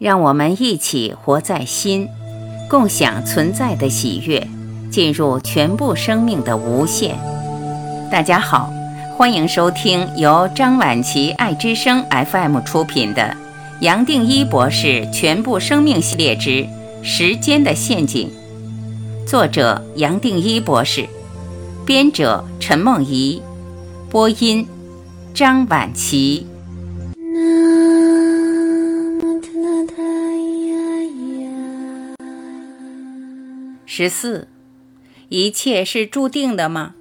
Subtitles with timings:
[0.00, 2.08] 让我们一起活在心，
[2.70, 4.48] 共享存在的喜悦，
[4.90, 7.18] 进入全部生命的无限。
[8.10, 8.72] 大家好，
[9.18, 13.22] 欢迎收听由张晚琪爱之声 FM 出品的
[13.80, 16.66] 《杨定一博士全部生命系列之
[17.02, 18.32] 时间的陷阱》，
[19.28, 21.06] 作者杨定一博士，
[21.84, 23.42] 编者陈梦怡，
[24.08, 24.66] 播音
[25.34, 26.46] 张晚琪。
[34.02, 34.48] 十四，
[35.28, 36.94] 一切是注定的吗？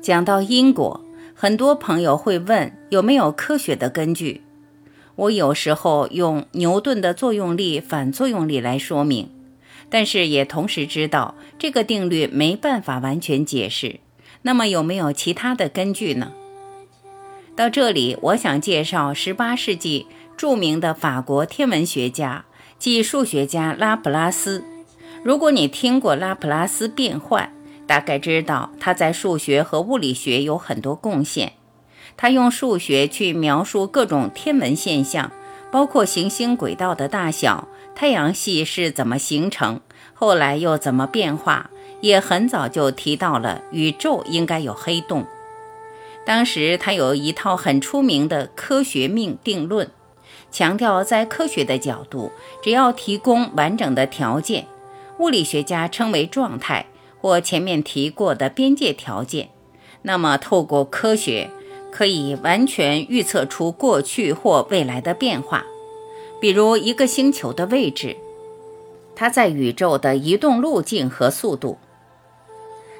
[0.00, 1.04] 讲到因果，
[1.34, 4.42] 很多朋友会问有没有科学的根据。
[5.16, 9.28] 我有时候用牛顿的作用力反作用力来说明，
[9.88, 13.98] 但是也同时知道这个定律没办法完全解释。
[14.42, 16.30] 那么有没有其他的根据呢？
[17.56, 22.44] 到这里，我想介绍18世纪著名的法国天文学家
[22.78, 24.62] 即数学家拉普拉斯。
[25.22, 27.52] 如果你听过拉普拉斯变换，
[27.86, 31.52] 大概知道他在数学和物理学有很多贡献。
[32.16, 35.30] 他用数学去描述各种天文现象，
[35.70, 39.80] 包括行星轨道的大小、太阳系是怎么形成，
[40.14, 41.70] 后来又怎么变化。
[42.00, 45.26] 也很早就提到了宇宙应该有黑洞。
[46.24, 49.90] 当时他有一套很出名的科学命定论，
[50.50, 52.32] 强调在科学的角度，
[52.62, 54.66] 只要提供完整的条件。
[55.20, 56.86] 物理学家称为状态，
[57.20, 59.50] 或前面提过的边界条件。
[60.00, 61.50] 那么，透过科学，
[61.92, 65.66] 可以完全预测出过去或未来的变化，
[66.40, 68.16] 比如一个星球的位置，
[69.14, 71.76] 它在宇宙的移动路径和速度。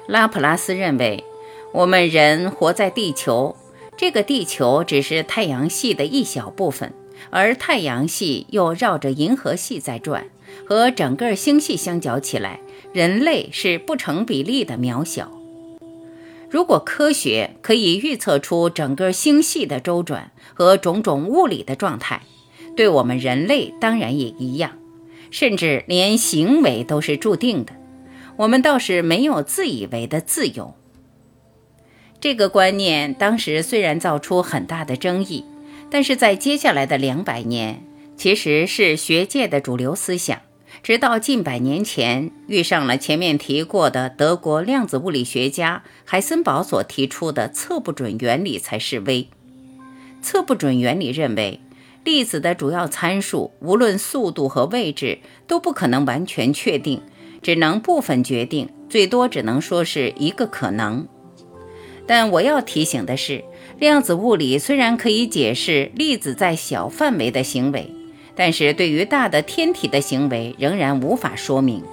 [0.05, 1.23] 拉普拉斯认为，
[1.71, 3.55] 我们人活在地球，
[3.97, 6.93] 这个地球只是太阳系的一小部分，
[7.31, 10.27] 而太阳系又绕着银河系在转。
[10.65, 12.59] 和整个星系相较起来，
[12.93, 15.31] 人类是不成比例的渺小。
[16.49, 22.23] 如果科学可以预测出整个星系的周转和种种物理的状态，
[22.75, 24.77] 对我们人类当然也一样，
[25.29, 27.73] 甚至连行为都是注定的。
[28.37, 30.73] 我们倒是没有自以为的自由。
[32.19, 35.45] 这个观念当时虽然造出很大的争议，
[35.89, 37.83] 但是在接下来的两百年，
[38.21, 40.41] 其实是学界的主流思想。
[40.83, 49.27] 直到近百年前，遇上了前面提过的德国量子物理学家海森堡所提出的测不准原理才示威。
[50.21, 51.61] 测不准原理认为，
[52.03, 55.17] 粒子的主要参数，无论速度和位置，
[55.47, 57.01] 都不可能完全确定，
[57.41, 61.07] 只能部分决定，最多只能说是一个可能。
[62.05, 63.43] 但我要提醒的是，
[63.79, 67.91] 量子物理虽然可以解释粒子在小范围的行为。
[68.43, 71.83] 但是对于大的天体的行为仍然无法说明，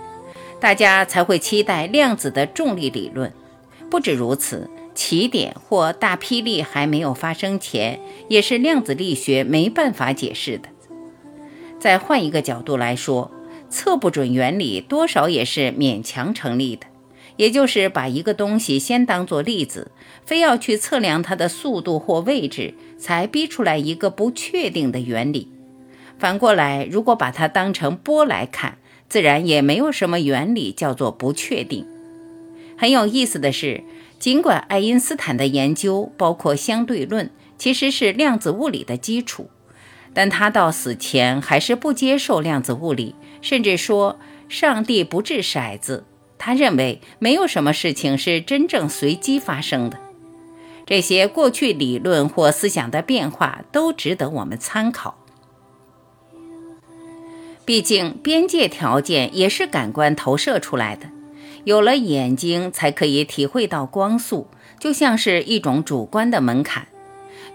[0.59, 3.31] 大家才会期待量子的重力理论。
[3.91, 10.71] 不止如此，奇点或大霹雳还没有发生前，也是量子力学没办法解释的。
[11.79, 13.31] 再换一个角度来说，
[13.69, 16.87] 测不准原理多少也是勉强成立的，
[17.37, 19.91] 也就是把一个东西先当作粒子，
[20.25, 25.51] 非要去测量它的速度或位置，才逼出来一个不确定的原理。
[26.19, 31.87] 反过来，如果把它当成波来看，自然也没有什么原理叫做不确定。
[32.77, 33.83] 很有意思的是，
[34.19, 39.49] 尽管爱因斯坦的研究包括相对论，其实是量子物理的基础，
[40.12, 44.19] 但他到死前还是不接受量子物理，甚至说
[44.49, 46.05] 上帝不掷骰子。
[46.37, 49.99] 他认为没有什么事情是真正随机发生的。
[50.87, 55.18] 这些过去理论或思想的变化都值得我们参考。
[57.69, 61.09] 毕竟，边界条件也是感官投射出来的。
[61.65, 64.47] 有了眼睛，才可以体会到光速，
[64.81, 66.87] 就像是一种主观的门槛。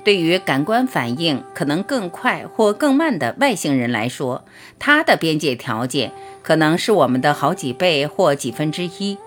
[0.03, 4.45] 对于感官反应可能更快或更慢的外星人来说，
[4.77, 6.11] 它的边界条件
[6.43, 9.17] 可能是我们的好几倍或几分之一。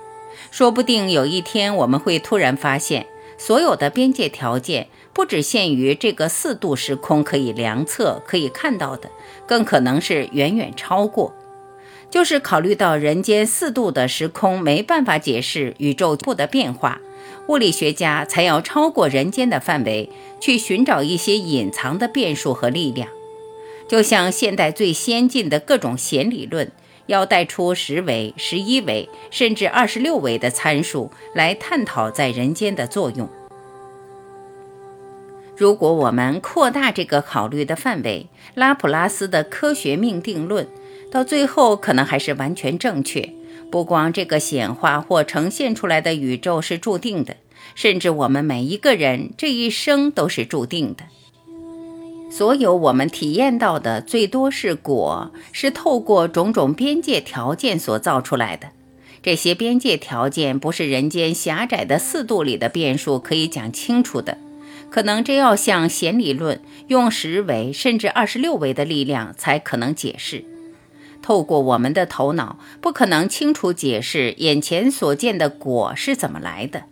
[0.52, 3.06] 说不定有一天，我们会突然发现，
[3.38, 4.88] 所有的边界条件。
[5.12, 9.08] 不只限于这个四度时空可以量测、可以看到的，
[9.46, 11.34] 更可能是远远超过。
[12.10, 17.00] 就是考虑到人间四度的时空没办法解释宇宙部的变化，
[17.48, 23.08] 物理学家才要超过人间的范围，去寻找一些隐藏的变数和力量。
[23.88, 26.70] 就像现代最先进的各种弦理论，
[27.06, 33.28] 要带出十维、十一维甚至二十六维的参数来探讨在人间的作用。
[35.56, 40.68] 如果我们扩大这个考虑的范围，拉普拉斯的科学命定论
[41.10, 43.32] 到最后可能还是完全正确。
[43.70, 47.36] 不光这个显化或呈现出来的宇宙是注定的，
[47.74, 51.04] 甚至我们每一个人这一生都是注定的。
[52.28, 58.68] 所有我们体验到的，最多是果，是透过种种边界条件所造出来的。
[59.22, 64.38] 这些边界条件不是人间狭窄的四度里的变数可以讲清楚的。
[64.90, 70.44] 可能真要像弦理论用十维甚至二十六维的力量才可能解释。
[71.22, 76.84] 透过我们的头脑，不可能清楚解释眼前所见的果是怎么来的。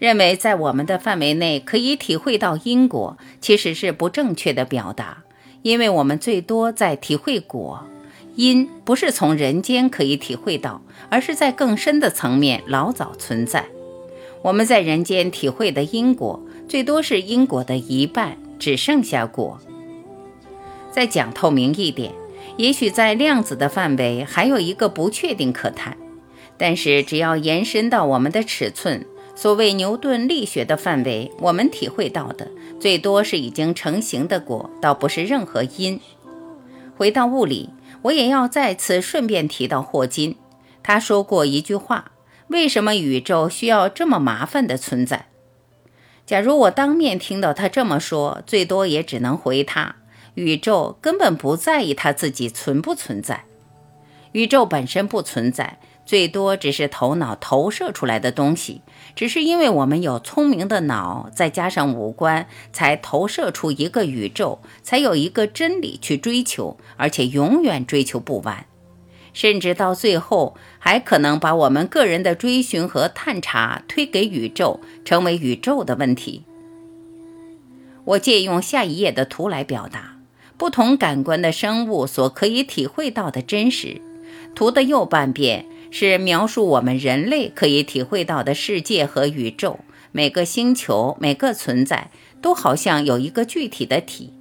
[0.00, 5.22] 认为在我们的范围内可以体会到因果，其实是不正确的表达，
[5.62, 7.86] 因为我们最多在体会果，
[8.34, 13.66] 因不是从人间可以体会到，而是在更深的层面老早存在。
[14.42, 16.42] 我们在人间体会的因果。
[16.66, 19.58] 最多是因果的一半，只剩下果。
[20.92, 22.12] 再讲透明一点，
[22.56, 25.96] 也许在量子的范围还有一个不确定可谈，
[26.56, 29.04] 但是只要延伸到我们的尺寸，
[29.40, 35.98] 所谓牛顿力学的范围，我们体会到的最多是已经成型的果，倒不是任何因。
[36.94, 37.70] 回到物理，
[38.02, 40.36] 我也要再次顺便提到霍金，
[40.82, 42.12] 他说过一句话：
[42.48, 45.28] 为什么宇宙需要这么麻烦的存在？
[46.26, 49.96] 假如我当面听到他这么说，最多也只能回他：
[50.34, 53.46] 宇宙根本不在意他自己存不存在，
[54.32, 55.78] 宇宙本身不存在，
[56.10, 58.80] 最多只是头脑投射出来的东西，
[59.14, 68.66] 只是因为我们有聪明的脑，再加上五官，才投射出一个宇宙，才有一个真理去追求，而且永远追求不完。
[69.32, 76.42] 甚至到最后，还可能把我们个人的追寻和探查推给宇宙，成为宇宙的问题。
[78.04, 80.16] 我借用下一页的图来表达
[80.58, 84.00] 不同感官的生物所可以体会到的真实。
[84.52, 89.80] 图的右半边是描述我们人类可以体会到的世界和宇宙，
[90.12, 92.10] 每个星球、每个存在
[92.40, 94.32] 都好像有一个具体的体。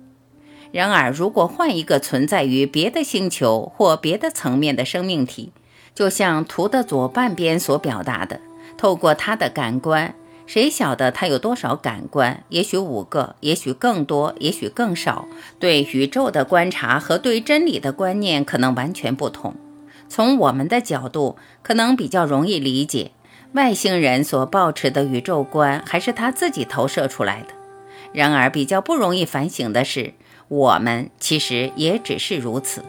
[0.71, 5.51] 然而，如果换一个存在于别的星球或别的层面的生命体，
[5.95, 8.39] 就像图的左半边所表达的，
[8.77, 10.13] 透过他的感官，
[10.45, 12.43] 谁晓得他有多少感官？
[12.49, 15.27] 也许五个，也许更多，也许更少。
[15.59, 19.55] 对宇宙的观察和对真理的观念可能完全不同。
[20.09, 23.11] 从我们的角度，可能比较容易理解，
[23.53, 27.47] 外星人所抱持的宇宙观还是他自己投射出来的。
[28.11, 30.13] 然而，比较不容易反省的是。
[30.47, 32.83] 我们其实也只是如此，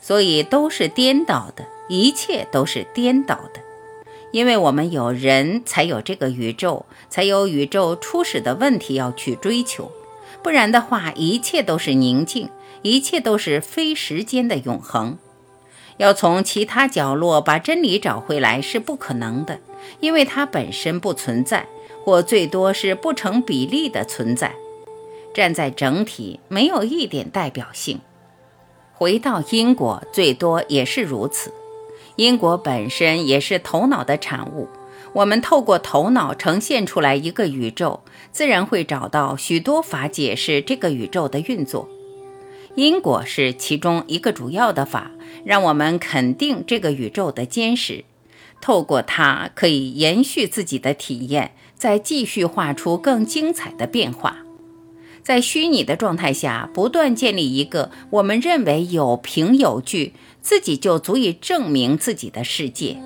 [0.00, 3.60] 所以都是颠倒的，一切都是颠倒的，
[4.30, 9.90] 因为我们有人才有这个宇宙，才有宇宙初始的问题要去追求，
[10.40, 12.48] 不然的话，一切都是宁静，
[12.82, 15.18] 一切都是非时间的永恒。
[15.98, 19.60] 要从其他角落把真理找回来是不可能的，
[20.00, 21.66] 因为它本身不存在，
[22.04, 24.54] 或最多是不成比例的存在。
[25.34, 28.00] 站在整体，没有一点代表性。
[28.94, 31.52] 回到因果，最多也是如此。
[32.16, 34.68] 因果本身也是头脑的产物。
[35.12, 38.00] 我们透过头脑呈现出来一个宇宙，
[38.30, 41.88] 自然会找到许多法解释这个宇宙的运作。
[42.74, 45.10] 因果是其中一个主要的法，
[45.44, 48.04] 让我们肯定这个宇宙的坚实。
[48.60, 54.38] 透过它，可以延续自己的体验，再继续画出更精彩的变化。
[55.22, 62.96] 在虚拟的状态下，不断建立一个我们认为有凭有据，自己就足以证明自己的世界。